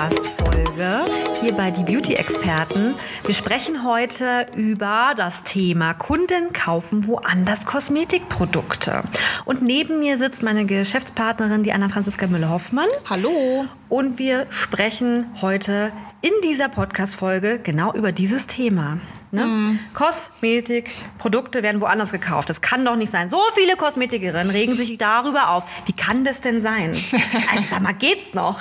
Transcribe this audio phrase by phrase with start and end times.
[0.00, 1.04] Podcast-Folge
[1.42, 2.94] hier bei Die Beauty-Experten.
[3.26, 9.02] Wir sprechen heute über das Thema Kunden kaufen woanders Kosmetikprodukte.
[9.44, 12.88] Und neben mir sitzt meine Geschäftspartnerin, die Anna-Franziska Müller-Hoffmann.
[13.10, 13.66] Hallo.
[13.90, 18.96] Und wir sprechen heute in dieser Podcast-Folge genau über dieses Thema.
[19.32, 19.46] Ne?
[19.46, 19.78] Mhm.
[19.94, 22.48] Kosmetikprodukte werden woanders gekauft.
[22.48, 23.30] Das kann doch nicht sein.
[23.30, 25.64] So viele Kosmetikerinnen regen sich darüber auf.
[25.86, 26.92] Wie kann das denn sein?
[27.52, 28.60] Also sag mal, geht's noch?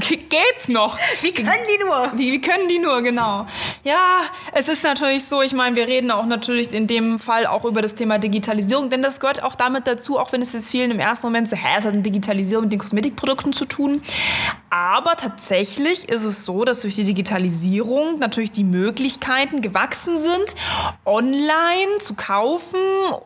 [0.00, 0.98] Ge- Geht's noch?
[1.22, 2.12] Wie können die nur?
[2.16, 3.46] Wie, wie können die nur, genau.
[3.84, 7.64] Ja, es ist natürlich so, ich meine, wir reden auch natürlich in dem Fall auch
[7.64, 10.90] über das Thema Digitalisierung, denn das gehört auch damit dazu, auch wenn es jetzt vielen
[10.90, 14.02] im ersten Moment so, hä, es hat eine Digitalisierung mit den Kosmetikprodukten zu tun.
[14.78, 20.54] Aber tatsächlich ist es so, dass durch die Digitalisierung natürlich die Möglichkeiten gewachsen sind,
[21.06, 22.78] online zu kaufen,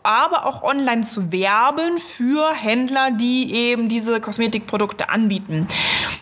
[0.05, 5.67] aber auch online zu werben für Händler, die eben diese Kosmetikprodukte anbieten.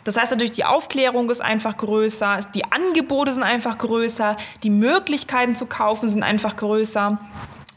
[0.05, 5.55] Das heißt natürlich, die Aufklärung ist einfach größer, die Angebote sind einfach größer, die Möglichkeiten
[5.55, 7.19] zu kaufen sind einfach größer.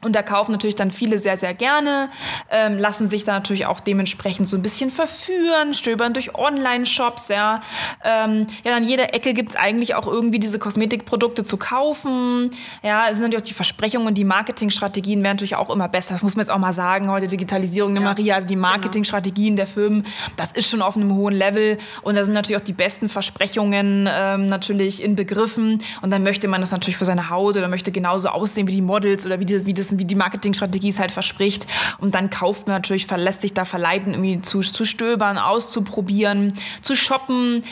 [0.04, 2.10] Und da kaufen natürlich dann viele sehr, sehr gerne,
[2.50, 7.62] ähm, lassen sich da natürlich auch dementsprechend so ein bisschen verführen, stöbern durch Online-Shops, ja.
[8.04, 12.50] Ähm, ja, an jeder Ecke gibt's eigentlich auch irgendwie diese Kosmetikprodukte zu kaufen.
[12.82, 16.16] Ja, es sind natürlich auch die Versprechungen und die Marketingstrategien werden natürlich auch immer besser.
[16.16, 17.12] Das muss man jetzt auch mal sagen.
[17.12, 21.36] Heute Digitalisierung, ne, Maria, also die Marketingstrategien der Firmen, das ist schon auf einem hohen
[21.36, 21.78] Level.
[22.02, 25.80] Und da sind natürlich auch die besten Versprechungen ähm, natürlich inbegriffen.
[26.02, 28.82] Und dann möchte man das natürlich für seine Haut oder möchte genauso aussehen wie die
[28.82, 31.68] Models oder wie, die, wie das wie die Marketingstrategie es halt verspricht.
[32.00, 36.96] Und dann kauft man natürlich, verlässt sich da verleiten, irgendwie zu, zu stöbern, auszuprobieren, zu
[36.96, 37.64] shoppen.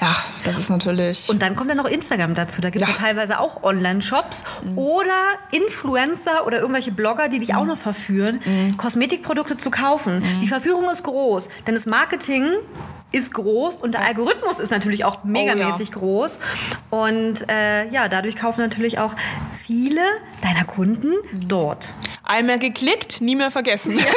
[0.00, 1.28] Ja, das ist natürlich.
[1.28, 2.60] Und dann kommt ja noch Instagram dazu.
[2.60, 2.94] Da gibt es Ja.
[2.94, 3.00] ja.
[3.00, 4.44] teilweise auch Online-Shops
[4.76, 5.14] oder
[5.52, 8.40] Influencer oder irgendwelche Blogger, die dich auch noch verführen,
[8.76, 10.22] Kosmetikprodukte zu kaufen.
[10.42, 12.44] Die Verführung ist groß, denn das Marketing
[13.14, 16.40] ist groß und der Algorithmus ist natürlich auch megamäßig groß.
[16.90, 19.14] Und äh, ja, dadurch kaufen natürlich auch
[19.64, 20.02] viele
[20.42, 21.94] deiner Kunden dort.
[22.24, 23.98] Einmal geklickt, nie mehr vergessen.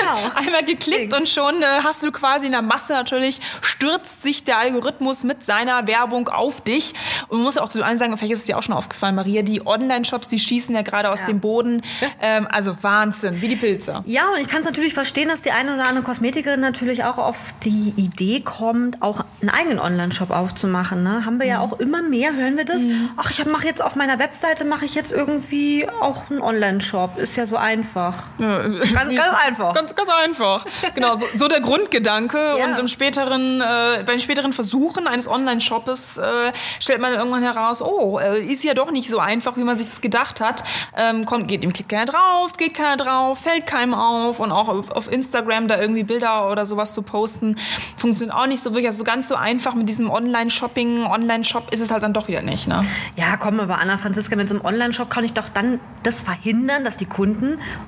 [0.00, 0.30] Genau.
[0.34, 4.58] Einmal geklickt und schon äh, hast du quasi in der Masse natürlich, stürzt sich der
[4.58, 6.94] Algorithmus mit seiner Werbung auf dich.
[7.28, 9.14] Und man muss ja auch zu allen sagen, vielleicht ist es dir auch schon aufgefallen,
[9.14, 11.26] Maria, die Online-Shops, die schießen ja gerade aus Ja.
[11.26, 11.82] dem Boden.
[12.20, 14.02] Ähm, also Wahnsinn, wie die Pilze.
[14.06, 17.18] Ja, und ich kann es natürlich verstehen, dass die eine oder andere Kosmetikerin natürlich auch
[17.18, 21.02] auf die Idee kommt, auch einen eigenen Online-Shop aufzumachen.
[21.02, 21.24] Ne?
[21.24, 22.82] Haben wir ja auch immer mehr, hören wir das.
[23.16, 27.18] Ach, ich mache jetzt auf meiner Webseite, mache ich jetzt irgendwie auch einen Online-Shop.
[27.18, 28.24] Ist ja so einfach.
[28.38, 29.74] Ganz, ganz einfach.
[29.74, 30.64] Ganz, ganz einfach.
[30.94, 32.38] Genau, so, so der Grundgedanke.
[32.60, 32.66] Ja.
[32.66, 37.80] Und im späteren, äh, bei den späteren Versuchen eines Online-Shoppes äh, stellt man irgendwann heraus,
[37.80, 40.64] oh, äh, ist ja doch nicht so einfach, wie man sich das gedacht hat.
[40.96, 44.40] Ähm, kommt, geht ihm klickt keiner drauf, geht keiner drauf, fällt keinem auf.
[44.40, 47.56] Und auch auf, auf Instagram da irgendwie Bilder oder sowas zu posten,
[47.96, 48.86] funktioniert auch nicht so wirklich.
[48.86, 52.42] Also so ganz so einfach mit diesem Online-Shopping, Online-Shop ist es halt dann doch wieder
[52.42, 52.68] nicht.
[52.68, 52.84] Ne?
[53.16, 56.84] Ja, komm, aber Anna Franziska, mit so einem Online-Shop kann ich doch dann das verhindern,
[56.84, 57.19] dass die Kunden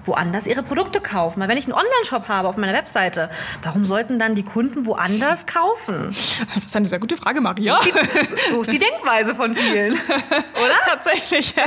[0.05, 1.41] woanders ihre Produkte kaufen.
[1.41, 3.31] Weil wenn ich einen Online-Shop habe auf meiner Webseite,
[3.63, 6.07] warum sollten dann die Kunden woanders kaufen?
[6.55, 7.79] Das ist eine sehr gute Frage, Maria.
[8.27, 9.93] So, so ist die Denkweise von vielen.
[9.93, 10.75] Oder?
[10.85, 11.65] Tatsächlich, ja.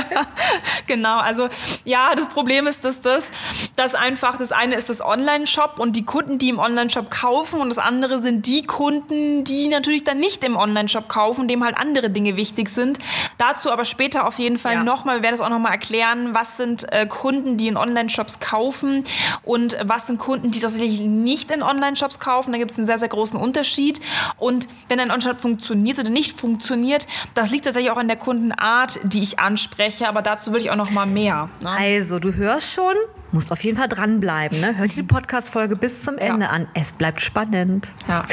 [0.86, 1.48] Genau, also
[1.84, 3.30] ja, das Problem ist, dass das,
[3.76, 7.68] dass einfach, das eine ist das Online-Shop und die Kunden, die im Online-Shop kaufen und
[7.68, 12.10] das andere sind die Kunden, die natürlich dann nicht im Online-Shop kaufen, dem halt andere
[12.10, 12.98] Dinge wichtig sind.
[13.38, 14.84] Dazu aber später auf jeden Fall Ja.
[14.84, 19.04] nochmal, wir werden es auch nochmal erklären, was sind äh, Kunden, die in Online-Shops kaufen
[19.42, 22.52] und was sind Kunden, die tatsächlich nicht in Online-Shops kaufen.
[22.52, 24.00] Da gibt es einen sehr, sehr großen Unterschied.
[24.38, 29.00] Und wenn ein Online-Shop funktioniert oder nicht funktioniert, das liegt tatsächlich auch an der Kundenart,
[29.02, 30.08] die ich anspreche.
[30.08, 31.48] Aber dazu will ich auch noch mal mehr.
[31.60, 31.70] Ne?
[31.70, 32.94] Also, du hörst schon,
[33.32, 34.60] musst auf jeden Fall dranbleiben.
[34.60, 34.76] Ne?
[34.76, 36.52] Hör dir die Podcast-Folge bis zum Ende Ja.
[36.52, 36.68] an.
[36.74, 37.88] Es bleibt spannend.
[38.08, 38.24] Ja.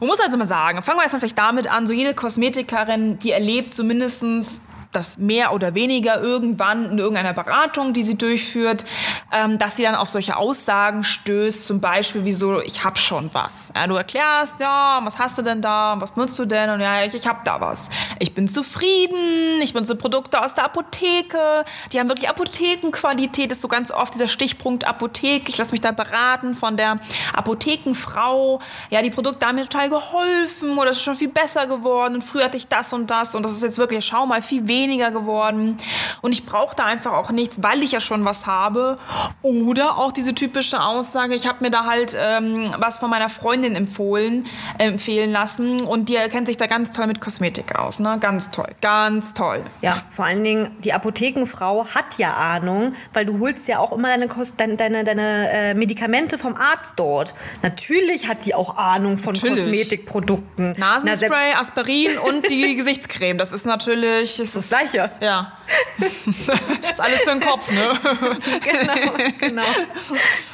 [0.00, 3.32] Man muss also mal sagen, fangen wir erstmal vielleicht damit an, so jede Kosmetikerin, die
[3.32, 4.60] erlebt so mindestens
[4.92, 8.84] das mehr oder weniger irgendwann in irgendeiner Beratung, die sie durchführt,
[9.32, 13.32] ähm, dass sie dann auf solche Aussagen stößt, zum Beispiel wie so, ich habe schon
[13.34, 13.70] was.
[13.74, 16.70] Ja, du erklärst, ja, was hast du denn da, was nutzt du denn?
[16.70, 17.90] Und ja, ich, ich habe da was.
[18.18, 23.68] Ich bin zufrieden, ich benutze Produkte aus der Apotheke, die haben wirklich Apothekenqualität, ist so
[23.68, 25.50] ganz oft dieser Stichpunkt Apotheke.
[25.50, 26.98] Ich lasse mich da beraten von der
[27.34, 28.60] Apothekenfrau.
[28.88, 32.24] Ja, die Produkte haben mir total geholfen oder es ist schon viel besser geworden und
[32.24, 34.77] früher hatte ich das und das und das ist jetzt wirklich, schau mal, viel weniger
[34.86, 35.76] geworden.
[36.22, 38.98] Und ich brauche da einfach auch nichts, weil ich ja schon was habe.
[39.42, 43.74] Oder auch diese typische Aussage, ich habe mir da halt ähm, was von meiner Freundin
[43.74, 44.46] empfohlen,
[44.78, 48.00] äh, empfehlen lassen und die kennt sich da ganz toll mit Kosmetik aus.
[48.00, 48.18] Ne?
[48.20, 49.62] Ganz toll, ganz toll.
[49.82, 54.08] Ja, vor allen Dingen, die Apothekenfrau hat ja Ahnung, weil du holst ja auch immer
[54.08, 57.34] deine, deine, deine, deine äh, Medikamente vom Arzt dort.
[57.62, 59.64] Natürlich hat die auch Ahnung von Natürlich.
[59.64, 60.74] Kosmetikprodukten.
[60.78, 63.38] Nasenspray, Aspirin und die Gesichtscreme.
[63.38, 64.36] Das ist natürlich...
[64.36, 65.10] Das, das Gleiche.
[65.20, 65.52] Ja.
[66.92, 67.98] ist alles für den Kopf, ne?
[68.02, 69.62] genau, genau.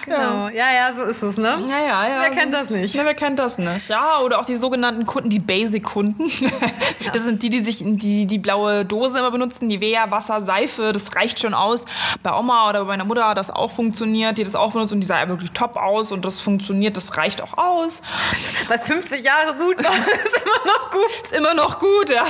[0.05, 0.49] genau.
[0.49, 0.72] Ja.
[0.72, 1.62] ja, so ist es, ne?
[1.69, 2.20] Ja, ja, ja.
[2.20, 2.94] Wer kennt das nicht?
[2.94, 3.88] Ja, wer kennt das nicht?
[3.88, 6.31] Ja, oder auch die sogenannten Kunden, die Basic-Kunden.
[7.12, 10.93] Das sind die, die sich die, die blaue Dose immer benutzen, die Wea, Wasser, Seife,
[10.93, 11.84] das reicht schon aus.
[12.22, 15.00] Bei Oma oder bei meiner Mutter hat das auch funktioniert, die das auch benutzt und
[15.00, 18.02] die sah ja wirklich top aus und das funktioniert, das reicht auch aus.
[18.69, 21.10] Was 50 Jahre gut war, ist immer noch gut.
[21.22, 22.25] Ist immer noch gut, ja.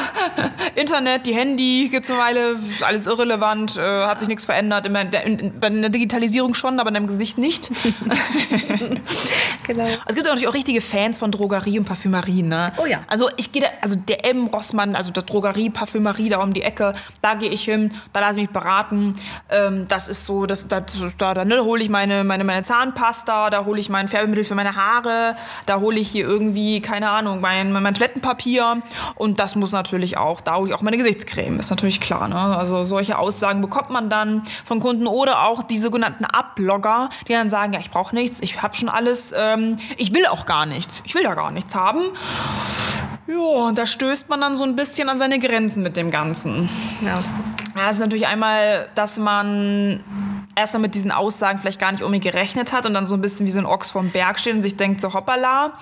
[0.75, 4.87] Internet, die Handy gibt es eine Weile, ist alles irrelevant, äh, hat sich nichts verändert.
[4.87, 7.71] In der, in, in der Digitalisierung schon, aber in deinem Gesicht nicht.
[9.67, 9.85] genau.
[9.85, 12.73] Also es gibt natürlich auch richtige Fans von Drogerie und Parfümerie, ne?
[12.76, 13.00] Oh ja.
[13.06, 14.47] Also ich gehe da, also der M.
[14.47, 18.41] Rossmann, also das Drogerie, Parfümerie da um die Ecke, da gehe ich hin, da lasse
[18.41, 19.17] ich mich beraten.
[19.50, 23.50] Ähm, das ist so, das, das, da, da ne, hole ich meine, meine, meine Zahnpasta,
[23.50, 25.37] da hole ich mein Färbemittel für meine Haare,
[25.67, 28.82] da hole ich hier irgendwie, keine Ahnung, mein, mein Toilettenpapier
[29.15, 32.56] und das muss natürlich auch, da hole ich auch meine Gesichtscreme, ist natürlich klar, ne?
[32.64, 37.50] Also solche Aussagen bekommt man dann von Kunden oder auch die sogenannten Abblogger, die dann
[37.50, 41.02] sagen, ja, ich brauche nichts, ich habe schon alles, ähm, ich will auch gar nichts,
[41.05, 42.00] ich will ja gar nichts haben.
[43.26, 46.70] Ja, und da stößt man dann so ein bisschen an seine Grenzen mit dem Ganzen.
[47.05, 47.22] Ja.
[47.76, 50.02] Ja, es ist natürlich einmal, dass man
[50.56, 53.46] erstmal mit diesen Aussagen vielleicht gar nicht irgendwie gerechnet hat und dann so ein bisschen
[53.46, 55.72] wie so ein Ochs vom Berg steht und sich denkt, so hoppala.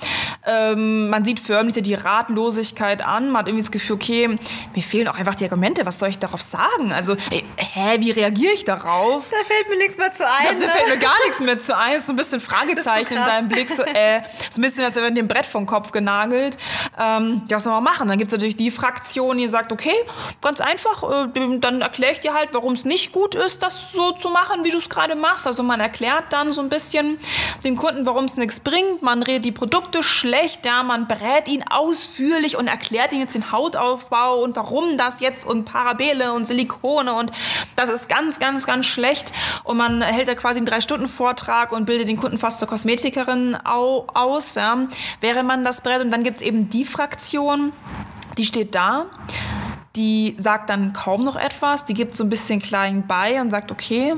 [0.46, 3.30] Ähm, man sieht förmlich die Ratlosigkeit an.
[3.30, 4.38] Man hat irgendwie das Gefühl, okay,
[4.74, 5.86] mir fehlen auch einfach die Argumente.
[5.86, 6.92] Was soll ich darauf sagen?
[6.92, 9.30] Also, ey, hä, wie reagiere ich darauf?
[9.30, 10.60] Da fällt mir nichts mehr zu ein.
[10.60, 10.68] Da ne?
[10.68, 12.00] fällt mir gar nichts mehr zu ein.
[12.00, 13.68] So ein bisschen Fragezeichen so in deinem Blick.
[13.68, 16.56] So, äh, so ein bisschen, als wäre dem Brett vom Kopf genagelt.
[17.00, 18.08] Ähm, ja, was soll man machen?
[18.08, 19.94] Dann gibt es natürlich die Fraktion, die sagt, okay,
[20.40, 24.12] ganz einfach, äh, dann erkläre ich dir halt, warum es nicht gut ist, das so
[24.12, 25.46] zu machen, wie du es gerade machst.
[25.46, 27.18] Also man erklärt dann so ein bisschen
[27.64, 29.02] dem Kunden, warum es nichts bringt.
[29.02, 33.52] Man redet die Produkte schlecht, ja, man berät ihn ausführlich und erklärt ihm jetzt den
[33.52, 37.32] Hautaufbau und warum das jetzt und Parabele und Silikone und
[37.76, 39.32] das ist ganz, ganz, ganz schlecht.
[39.64, 44.06] Und man hält da quasi einen Drei-Stunden-Vortrag und bildet den Kunden fast zur Kosmetikerin au
[44.14, 44.86] aus, ja,
[45.20, 46.00] während man das berät.
[46.00, 47.72] Und dann gibt es eben die Fraktion,
[48.38, 49.06] die steht da
[49.96, 53.70] die sagt dann kaum noch etwas, die gibt so ein bisschen klein bei und sagt,
[53.70, 54.14] okay,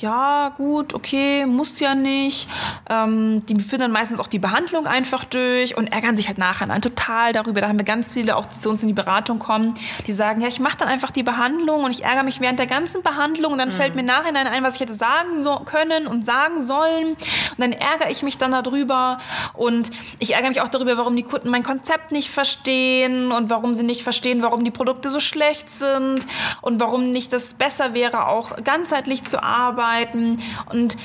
[0.00, 2.48] ja, gut, okay, muss ja nicht.
[2.88, 6.66] Ähm, die führen dann meistens auch die Behandlung einfach durch und ärgern sich halt nachher
[6.66, 7.60] dann total darüber.
[7.60, 9.74] Da haben wir ganz viele, auch die zu uns in die Beratung kommen,
[10.06, 12.66] die sagen, ja, ich mache dann einfach die Behandlung und ich ärgere mich während der
[12.66, 16.24] ganzen Behandlung und dann fällt mir nachhinein ein, was ich hätte sagen so können und
[16.24, 19.18] sagen sollen und dann ärgere ich mich dann darüber
[19.52, 23.74] und ich ärgere mich auch darüber, warum die Kunden mein Konzept nicht verstehen und warum
[23.74, 26.26] sie nicht verstehen, warum die Produkte so schlecht sind
[26.60, 30.42] und warum nicht das besser wäre, auch ganzheitlich zu arbeiten.
[30.70, 30.96] Und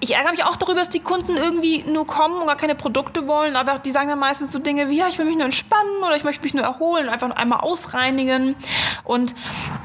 [0.00, 3.26] ich ärgere mich auch darüber, dass die Kunden irgendwie nur kommen und gar keine Produkte
[3.26, 6.02] wollen, aber die sagen dann meistens so Dinge wie, ja, ich will mich nur entspannen
[6.04, 8.56] oder ich möchte mich nur erholen, einfach nur einmal ausreinigen.
[9.04, 9.34] Und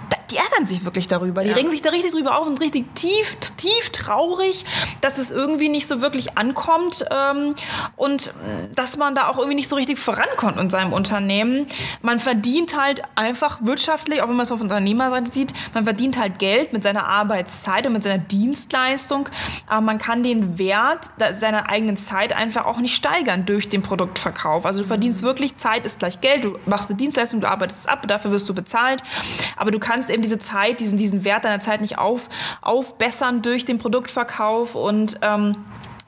[0.09, 1.43] da- die ärgern sich wirklich darüber.
[1.43, 1.55] Die Ja.
[1.55, 4.65] regen sich da richtig drüber auf und richtig tief, tief traurig,
[5.01, 7.55] dass es irgendwie nicht so wirklich ankommt ähm,
[7.95, 11.67] und äh, dass man da auch irgendwie nicht so richtig vorankommt in seinem Unternehmen.
[12.01, 16.39] Man verdient halt einfach wirtschaftlich, auch wenn man es auf Unternehmerseite sieht, man verdient halt
[16.39, 19.29] Geld mit seiner Arbeitszeit und mit seiner Dienstleistung,
[19.67, 24.65] aber man kann den Wert seiner eigenen Zeit einfach auch nicht steigern durch den Produktverkauf.
[24.65, 27.85] Also du verdienst wirklich Zeit ist gleich Geld, du machst eine Dienstleistung, du arbeitest es
[27.87, 29.03] ab, dafür wirst du bezahlt,
[29.57, 32.29] aber du kannst eben diese Zeit, diesen, diesen Wert deiner Zeit nicht auf,
[32.61, 35.55] aufbessern durch den Produktverkauf und ähm,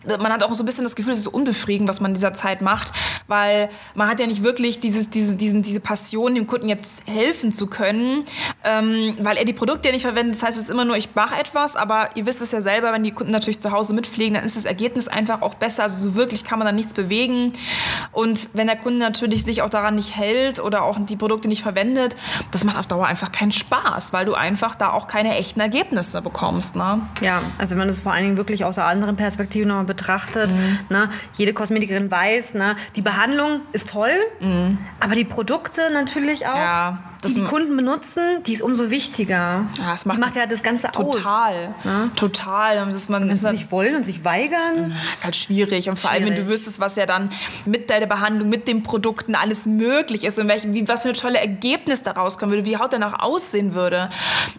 [0.05, 2.34] man hat auch so ein bisschen das Gefühl, es ist unbefriedigend, was man in dieser
[2.34, 2.91] Zeit macht,
[3.27, 7.51] weil man hat ja nicht wirklich dieses, diese, diesen, diese Passion, dem Kunden jetzt helfen
[7.51, 8.24] zu können,
[8.63, 10.36] ähm, weil er die Produkte ja nicht verwendet.
[10.36, 12.91] Das heißt, es ist immer nur, ich mache etwas, aber ihr wisst es ja selber,
[12.93, 15.84] wenn die Kunden natürlich zu Hause mitpflegen, dann ist das Ergebnis einfach auch besser.
[15.84, 17.53] Also so wirklich kann man da nichts bewegen.
[18.12, 21.62] Und wenn der Kunde natürlich sich auch daran nicht hält oder auch die Produkte nicht
[21.62, 22.15] verwendet,
[22.51, 26.22] das macht auf Dauer einfach keinen Spaß, weil du einfach da auch keine echten Ergebnisse
[26.22, 26.75] bekommst.
[26.75, 27.01] Ne?
[27.22, 30.51] Ja, also wenn man es vor allen Dingen wirklich aus einer anderen Perspektive nochmal betrachtet.
[30.51, 30.79] Mhm.
[30.89, 31.10] Ne?
[31.38, 32.75] Jede Kosmetikerin weiß, ne?
[32.95, 34.77] die Behandlung ist toll, mhm.
[35.00, 36.55] aber die Produkte natürlich auch.
[36.55, 39.66] Ja die die Kunden benutzen, die ist umso wichtiger.
[39.78, 41.16] Ja, das macht, die macht ja das Ganze total, aus.
[41.16, 41.75] Total.
[41.84, 42.12] Ne?
[42.16, 42.75] Total.
[42.92, 44.96] Dass man, wenn sie nicht wollen und sich weigern.
[45.13, 45.90] ist halt schwierig.
[45.90, 46.25] Und vor schwierig.
[46.28, 47.30] allem, wenn du wüsstest, was ja dann
[47.66, 51.16] mit deiner Behandlung, mit den Produkten alles möglich ist und welche, wie, was für ein
[51.16, 54.10] tolles Ergebnis daraus kommen würde, wie Haut danach aussehen würde.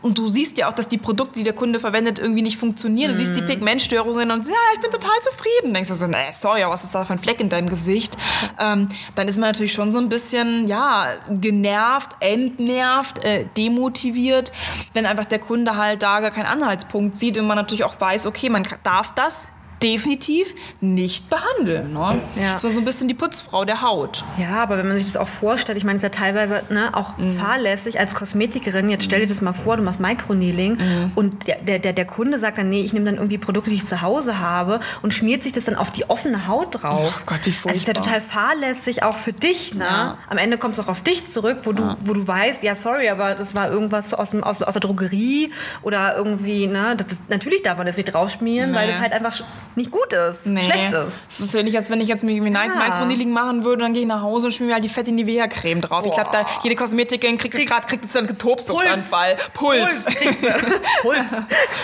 [0.00, 3.12] Und du siehst ja auch, dass die Produkte, die der Kunde verwendet, irgendwie nicht funktionieren.
[3.12, 3.18] Du mm.
[3.18, 3.46] siehst die mhm.
[3.46, 5.74] Pigmentstörungen und ja, ich bin total zufrieden.
[5.74, 8.16] Denkst du so, nee, sorry, was ist da für ein Fleck in deinem Gesicht?
[8.58, 12.16] Ähm, dann ist man natürlich schon so ein bisschen, ja, genervt,
[12.52, 14.52] end entnervt, äh, demotiviert,
[14.92, 18.26] wenn einfach der Kunde halt da gar keinen Anhaltspunkt sieht und man natürlich auch weiß,
[18.26, 19.48] okay, man darf das
[19.82, 21.92] definitiv nicht behandeln.
[21.92, 22.20] Ne?
[22.40, 22.52] Ja.
[22.54, 24.24] Das war so ein bisschen die Putzfrau der Haut.
[24.38, 26.90] Ja, aber wenn man sich das auch vorstellt, ich meine, es ist ja teilweise ne,
[26.94, 27.32] auch mhm.
[27.32, 28.88] fahrlässig als Kosmetikerin.
[28.88, 31.12] Jetzt stell dir das mal vor, du machst Microneedling mhm.
[31.14, 33.86] und der, der, der Kunde sagt dann, nee, ich nehme dann irgendwie Produkte, die ich
[33.86, 37.20] zu Hause habe und schmiert sich das dann auf die offene Haut drauf.
[37.20, 37.72] Oh Gott, wie furchtbar.
[37.72, 39.74] Das ist ja total fahrlässig auch für dich.
[39.74, 39.84] Ne?
[39.84, 40.18] Ja.
[40.28, 41.96] Am Ende kommt es auch auf dich zurück, wo du, ja.
[42.04, 45.52] wo du weißt, ja, sorry, aber das war irgendwas aus, dem, aus, aus der Drogerie
[45.82, 48.76] oder irgendwie, ne, das ist, natürlich darf man das nicht draufschmieren, nee.
[48.76, 49.42] weil das halt einfach
[49.76, 50.62] nicht gut ist, nee.
[50.62, 51.18] schlecht ist.
[51.26, 52.40] Das ist natürlich, als wenn ich jetzt mir ja.
[52.40, 55.80] Microneedling machen würde, dann gehe ich nach Hause und schmier mir halt die fette Nivea-Creme
[55.80, 56.02] drauf.
[56.02, 56.08] Boah.
[56.08, 57.68] Ich glaube, da jede Kosmetikerin kriegt Krieg.
[57.68, 59.36] gerade kriegt jetzt einen Tobsuchtanfall.
[59.54, 60.04] Puls.
[60.04, 60.12] Puls.
[61.02, 61.18] Puls.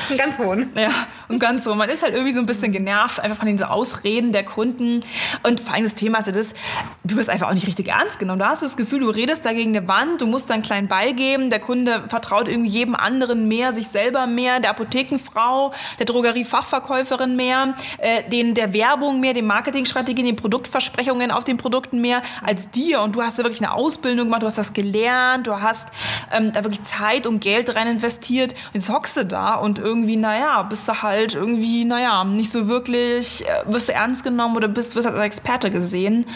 [0.09, 0.73] einen ganz hohen.
[0.77, 0.91] Ja,
[1.29, 1.75] und ganz so.
[1.75, 5.03] Man ist halt irgendwie so ein bisschen genervt, einfach von den Ausreden der Kunden.
[5.43, 6.55] Und vor allem das Thema ist ja das,
[7.05, 8.39] du wirst einfach auch nicht richtig ernst genommen.
[8.39, 10.89] Du hast das Gefühl, du redest da gegen eine Wand, du musst da einen kleinen
[10.89, 16.07] Ball geben, der Kunde vertraut irgendwie jedem anderen mehr, sich selber mehr, der Apothekenfrau, der
[16.07, 17.75] Drogeriefachverkäuferin mehr.
[17.99, 23.01] Äh, den, der Werbung mehr, den Marketingstrategien, den Produktversprechungen auf den Produkten mehr als dir.
[23.01, 25.89] Und du hast da wirklich eine Ausbildung gemacht, du hast das gelernt, du hast
[26.33, 28.53] ähm, da wirklich Zeit und Geld rein investiert.
[28.53, 32.69] Und jetzt hockst du da und irgendwie, naja, bist du halt irgendwie, naja, nicht so
[32.69, 36.27] wirklich, äh, wirst du ernst genommen oder bist, wirst als Experte gesehen.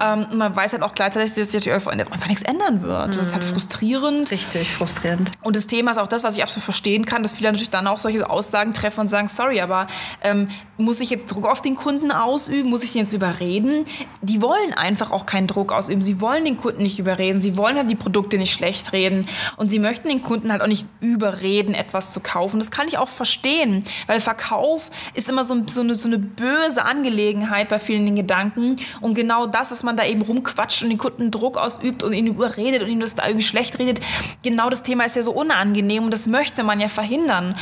[0.00, 3.08] Ähm, und man weiß halt auch gleichzeitig, dass sich einfach nichts ändern wird.
[3.08, 3.48] Das ist halt mhm.
[3.48, 4.30] frustrierend.
[4.30, 5.30] Richtig frustrierend.
[5.42, 7.86] Und das Thema ist auch das, was ich absolut verstehen kann, dass viele natürlich dann
[7.86, 9.86] auch solche Aussagen treffen und sagen, sorry, aber
[10.22, 12.70] ähm, muss ich jetzt Druck auf den Kunden ausüben?
[12.70, 13.84] Muss ich ihn jetzt überreden?
[14.22, 16.00] Die wollen einfach auch keinen Druck ausüben.
[16.00, 17.40] Sie wollen den Kunden nicht überreden.
[17.40, 19.28] Sie wollen halt die Produkte nicht schlecht reden.
[19.56, 22.58] Und sie möchten den Kunden halt auch nicht überreden, etwas zu kaufen.
[22.58, 26.84] Das kann ich auch verstehen, weil Verkauf ist immer so, so, eine, so eine böse
[26.84, 28.76] Angelegenheit bei vielen den Gedanken.
[29.00, 32.26] Und genau das, dass man da eben rumquatscht und den Kunden Druck ausübt und ihn
[32.26, 34.00] überredet und ihm das da irgendwie schlecht redet,
[34.42, 37.54] genau das Thema ist ja so unangenehm und das möchte man ja verhindern.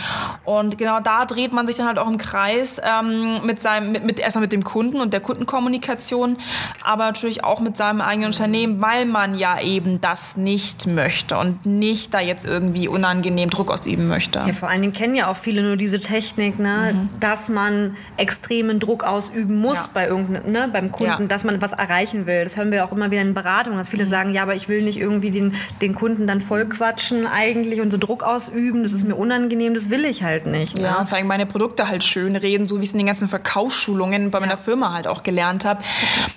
[0.44, 4.04] Und genau da dreht man sich dann halt auch im Kreis ähm, mit seinem mit,
[4.04, 6.36] mit, erstmal mit dem Kunden und der Kundenkommunikation,
[6.82, 11.66] aber natürlich auch mit seinem eigenen Unternehmen, weil man ja eben das nicht möchte und
[11.66, 14.40] nicht da jetzt irgendwie unangenehm Druck ausüben möchte.
[14.40, 17.20] Ja, vor allen Dingen kennen ja auch viele nur diese Technik, ne, mhm.
[17.20, 19.90] dass man extremen Druck ausüben muss ja.
[19.94, 21.26] bei irgendeinem, ne, beim Kunden, ja.
[21.26, 22.44] dass man was erreichen will.
[22.44, 24.10] Das hören wir auch immer wieder in Beratungen, dass viele mhm.
[24.10, 27.98] sagen, ja, aber ich will nicht irgendwie den, den Kunden dann vollquatschen eigentlich und so
[27.98, 30.78] Druck ausüben, das ist mir unangenehm, das will ich halt nicht.
[30.78, 31.06] Ja, ne?
[31.06, 34.30] vor allem meine Produkte halt schön reden, so wie es in den ganzen Verkauf Verkaufsschulungen
[34.30, 34.52] bei meiner.
[34.62, 35.82] Firma halt auch gelernt habe,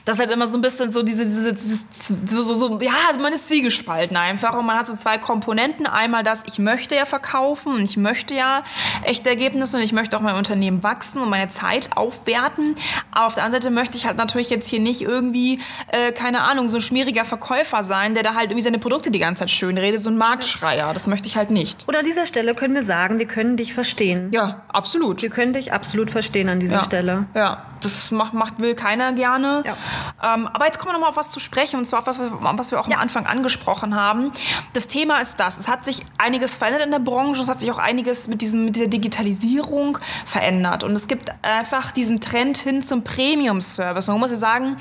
[0.05, 1.85] das halt immer so ein bisschen so diese, diese, dieses,
[2.25, 5.85] so, so, so, ja, also man ist zwiegespalten einfach und man hat so zwei Komponenten.
[5.85, 8.63] Einmal das, ich möchte ja verkaufen und ich möchte ja
[9.03, 12.75] echte Ergebnisse und ich möchte auch mein Unternehmen wachsen und meine Zeit aufwerten.
[13.11, 15.59] Aber auf der anderen Seite möchte ich halt natürlich jetzt hier nicht irgendwie,
[15.91, 19.19] äh, keine Ahnung, so ein schmieriger Verkäufer sein, der da halt irgendwie seine Produkte die
[19.19, 20.93] ganze Zeit schön redet, so ein Marktschreier.
[20.93, 21.87] Das möchte ich halt nicht.
[21.87, 24.31] Und an dieser Stelle können wir sagen, wir können dich verstehen.
[24.31, 25.21] Ja, absolut.
[25.21, 26.83] Wir können dich absolut verstehen an dieser ja.
[26.83, 27.25] Stelle.
[27.33, 29.63] Ja, das macht, macht will keiner gerne.
[29.65, 30.35] Ja.
[30.35, 32.19] Ähm, aber jetzt kommen wir noch mal auf was zu sprechen, und zwar auf was,
[32.19, 32.95] was wir auch ja.
[32.95, 34.31] am Anfang angesprochen haben.
[34.73, 35.57] Das Thema ist das.
[35.59, 38.65] Es hat sich einiges verändert in der Branche, es hat sich auch einiges mit, diesem,
[38.65, 40.83] mit dieser Digitalisierung verändert.
[40.83, 44.09] Und es gibt einfach diesen Trend hin zum Premium-Service.
[44.09, 44.77] Und man muss ja sagen,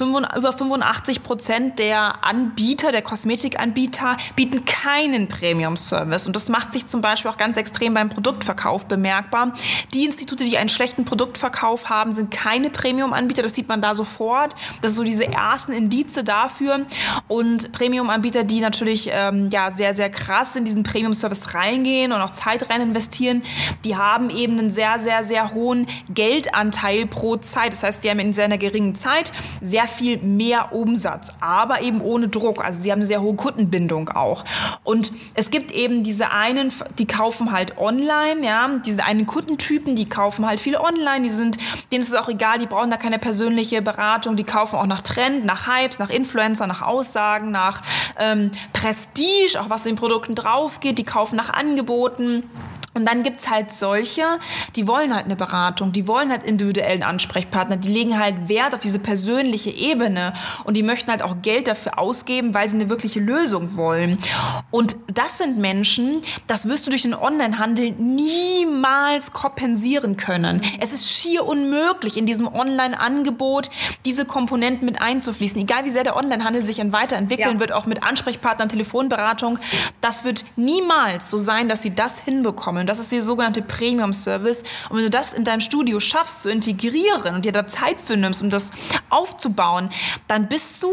[0.00, 6.26] über 85 Prozent der Anbieter, der Kosmetikanbieter, bieten keinen Premium-Service.
[6.26, 9.52] Und das macht sich zum Beispiel auch ganz extrem beim Produktverkauf bemerkbar.
[9.92, 13.42] Die Institute, die einen schlechten Produktverkauf haben, sind keine Premium-Anbieter.
[13.42, 14.54] Das sieht man da sofort.
[14.80, 16.86] Das sind so diese ersten Indize dafür.
[17.28, 22.30] Und Premium-Anbieter, die natürlich ähm, ja, sehr, sehr krass in diesen Premium-Service reingehen und auch
[22.30, 23.42] Zeit rein investieren,
[23.84, 27.72] die haben eben einen sehr, sehr, sehr hohen Geldanteil pro Zeit.
[27.72, 32.00] Das heißt, die haben in sehr einer geringen Zeit sehr viel mehr Umsatz, aber eben
[32.00, 32.64] ohne Druck.
[32.64, 34.44] Also sie haben eine sehr hohe Kundenbindung auch.
[34.82, 40.08] Und es gibt eben diese einen, die kaufen halt online, ja, diese einen Kundentypen, die
[40.08, 41.58] kaufen halt viel online, die sind,
[41.92, 45.02] denen ist es auch egal, die brauchen da keine persönliche Beratung, die kaufen auch nach
[45.02, 47.82] Trend, nach Hypes, nach Influencer, nach Aussagen, nach
[48.18, 52.44] ähm, Prestige, auch was in den Produkten drauf geht, die kaufen nach Angeboten.
[52.94, 54.22] Und dann gibt's halt solche,
[54.76, 58.80] die wollen halt eine Beratung, die wollen halt individuellen Ansprechpartner, die legen halt Wert auf
[58.80, 60.32] diese persönliche Ebene
[60.62, 64.18] und die möchten halt auch Geld dafür ausgeben, weil sie eine wirkliche Lösung wollen.
[64.70, 70.62] Und das sind Menschen, das wirst du durch den Onlinehandel niemals kompensieren können.
[70.80, 73.70] Es ist schier unmöglich, in diesem Online-Angebot
[74.04, 75.60] diese Komponenten mit einzufließen.
[75.60, 77.60] Egal wie sehr der Onlinehandel sich weiterentwickeln ja.
[77.60, 79.58] wird, auch mit Ansprechpartnern, Telefonberatung,
[80.00, 82.83] das wird niemals so sein, dass sie das hinbekommen.
[82.84, 84.62] Und das ist der sogenannte Premium Service.
[84.90, 88.14] Und wenn du das in deinem Studio schaffst zu integrieren und dir da Zeit für
[88.14, 88.72] nimmst, um das
[89.08, 89.88] aufzubauen,
[90.28, 90.90] dann bist du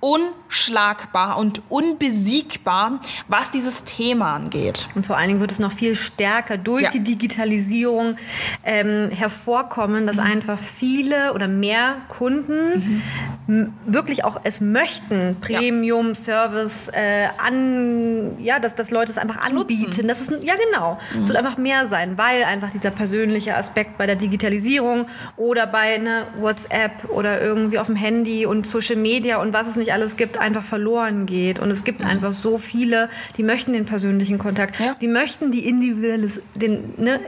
[0.00, 4.88] unschlagbar und unbesiegbar, was dieses Thema angeht.
[4.96, 6.90] Und vor allen Dingen wird es noch viel stärker durch ja.
[6.90, 8.16] die Digitalisierung
[8.64, 10.22] ähm, hervorkommen, dass mhm.
[10.22, 13.02] einfach viele oder mehr Kunden
[13.46, 13.72] mhm.
[13.86, 20.08] wirklich auch es möchten, Premium-Service äh, an, ja, dass, dass Leute es einfach anbieten.
[20.08, 20.98] Das ist, ja, genau.
[21.20, 25.94] Es soll einfach mehr sein, weil einfach dieser persönliche Aspekt bei der Digitalisierung oder bei
[25.94, 30.16] einer WhatsApp oder irgendwie auf dem Handy und Social Media und was es nicht alles
[30.16, 31.58] gibt, einfach verloren geht.
[31.58, 34.96] Und es gibt einfach so viele, die möchten den persönlichen Kontakt, ja.
[35.00, 37.20] die möchten die individuelles, den, ne,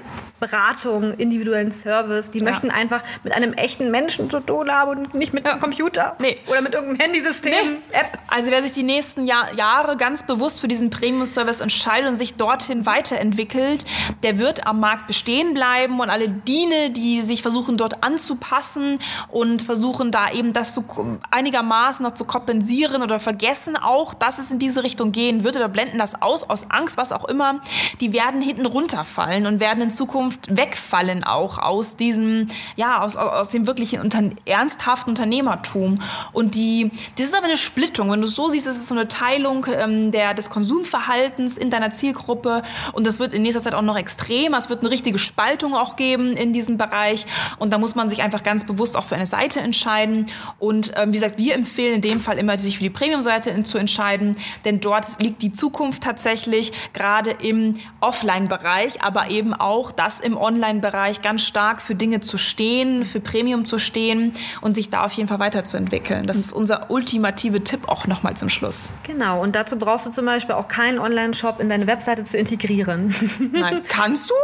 [0.43, 2.45] Beratung, individuellen Service, die ja.
[2.45, 6.37] möchten einfach mit einem echten Menschen zu tun haben und nicht mit einem Computer nee.
[6.49, 7.97] oder mit irgendeinem Handysystem, nee.
[7.99, 8.19] App.
[8.27, 12.35] Also wer sich die nächsten Jahr, Jahre ganz bewusst für diesen Premium-Service entscheidet und sich
[12.35, 13.82] dorthin weiterentwickelt,
[14.23, 18.99] der wird am Markt bestehen bleiben und alle Diene, die sich versuchen dort anzupassen
[19.29, 20.85] und versuchen da eben das so
[21.31, 25.69] einigermaßen noch zu kompensieren oder vergessen auch, dass es in diese Richtung gehen wird oder
[25.69, 27.61] blenden das aus, aus Angst, was auch immer,
[28.01, 32.47] die werden hinten runterfallen und werden in Zukunft wegfallen auch aus diesem,
[32.77, 35.99] ja, aus, aus dem wirklichen unter, ernsthaften Unternehmertum.
[36.33, 38.11] Und die, das ist aber eine Splittung.
[38.11, 41.71] Wenn du es so siehst, ist es so eine Teilung ähm, der, des Konsumverhaltens in
[41.71, 42.63] deiner Zielgruppe
[42.93, 44.59] und das wird in nächster Zeit Zeit auch noch extremer.
[44.59, 47.27] Es wird eine richtige Spaltung auch geben in diesem Bereich.
[47.59, 50.27] Und da muss man sich einfach ganz bewusst auch für eine Seite entscheiden.
[50.59, 53.79] Und ähm, wie gesagt, wir empfehlen in dem Fall immer, sich für die Premium-Seite zu
[53.79, 60.37] entscheiden, denn dort liegt die Zukunft tatsächlich gerade im Offline-Bereich, aber eben auch das im
[60.37, 65.13] Online-Bereich ganz stark für Dinge zu stehen, für Premium zu stehen und sich da auf
[65.13, 66.27] jeden Fall weiterzuentwickeln.
[66.27, 68.89] Das ist unser ultimative Tipp auch nochmal zum Schluss.
[69.05, 73.15] Genau, und dazu brauchst du zum Beispiel auch keinen Online-Shop in deine Webseite zu integrieren.
[73.61, 74.35] Nein, kannst du?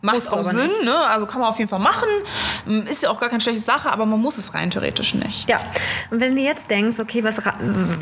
[0.00, 0.96] Macht auch Sinn, ne?
[0.96, 2.06] Also kann man auf jeden Fall machen.
[2.88, 5.48] Ist ja auch gar keine schlechte Sache, aber man muss es rein theoretisch nicht.
[5.48, 5.56] Ja.
[6.12, 7.38] Und wenn du jetzt denkst, okay, was,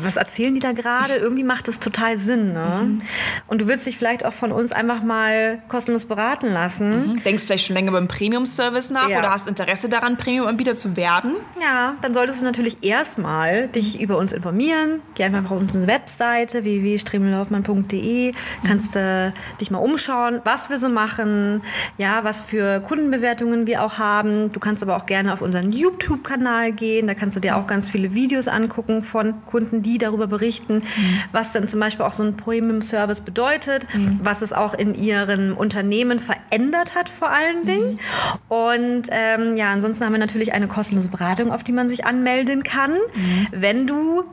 [0.03, 1.15] was erzählen die da gerade?
[1.15, 2.81] Irgendwie macht das total Sinn, ne?
[2.83, 3.01] Mhm.
[3.47, 7.13] Und du willst dich vielleicht auch von uns einfach mal kostenlos beraten lassen.
[7.13, 7.23] Mhm.
[7.23, 9.17] Denkst vielleicht schon länger beim Premium-Service nach ja.
[9.17, 11.33] oder hast Interesse daran, Premium-Anbieter zu werden?
[11.59, 15.01] Ja, dann solltest du natürlich erstmal dich über uns informieren.
[15.15, 18.33] Geh einfach auf unsere Webseite www.stremellaufmann.de.
[18.67, 21.61] Kannst äh, dich mal umschauen, was wir so machen,
[21.97, 24.51] ja, was für Kundenbewertungen wir auch haben.
[24.51, 27.07] Du kannst aber auch gerne auf unseren YouTube-Kanal gehen.
[27.07, 31.19] Da kannst du dir auch ganz viele Videos angucken von Kunden, die darüber berichten, mhm.
[31.31, 34.19] was dann zum Beispiel auch so ein Premium-Service bedeutet, mhm.
[34.23, 37.93] was es auch in ihrem Unternehmen verändert hat vor allen Dingen.
[37.93, 38.55] Mhm.
[38.55, 42.63] Und ähm, ja, ansonsten haben wir natürlich eine kostenlose Beratung, auf die man sich anmelden
[42.63, 43.47] kann, mhm.
[43.51, 44.23] wenn du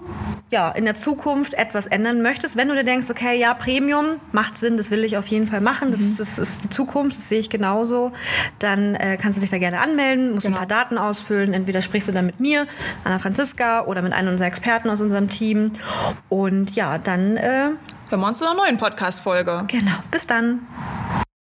[0.50, 4.56] ja, in der Zukunft etwas ändern möchtest, wenn du dir denkst, okay, ja, Premium macht
[4.56, 6.16] Sinn, das will ich auf jeden Fall machen, das, mhm.
[6.18, 8.12] das ist die Zukunft, das sehe ich genauso,
[8.58, 10.56] dann äh, kannst du dich da gerne anmelden, musst genau.
[10.56, 11.52] ein paar Daten ausfüllen.
[11.52, 12.66] Entweder sprichst du dann mit mir,
[13.02, 15.72] Anna Franziska, oder mit einem unserer Experten aus unserem Team.
[16.28, 17.70] Und ja, dann äh,
[18.10, 19.64] hören wir uns zu einer neuen Podcast-Folge.
[19.68, 20.60] Genau, bis dann.